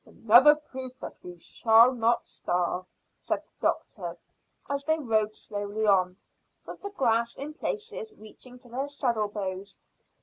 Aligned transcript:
"Another 0.03 0.55
proof 0.55 0.97
that 0.99 1.13
we 1.23 1.37
shall 1.37 1.93
not 1.93 2.27
starve," 2.27 2.87
said 3.19 3.43
the 3.43 3.67
doctor, 3.67 4.17
as 4.67 4.83
they 4.85 4.97
rode 4.97 5.35
slowly 5.35 5.85
on, 5.85 6.17
with 6.65 6.81
the 6.81 6.89
grass 6.89 7.35
in 7.35 7.53
places 7.53 8.11
reaching 8.15 8.57
to 8.57 8.69
their 8.69 8.87
saddle 8.87 9.27
bows. 9.27 9.79